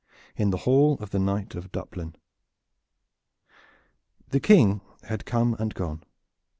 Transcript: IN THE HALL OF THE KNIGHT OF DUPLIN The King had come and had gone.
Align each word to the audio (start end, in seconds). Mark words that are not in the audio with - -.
IN 0.35 0.49
THE 0.49 0.57
HALL 0.57 0.95
OF 0.99 1.11
THE 1.11 1.19
KNIGHT 1.19 1.53
OF 1.53 1.71
DUPLIN 1.71 2.15
The 4.29 4.39
King 4.39 4.81
had 5.03 5.27
come 5.27 5.51
and 5.59 5.73
had 5.73 5.75
gone. 5.75 6.03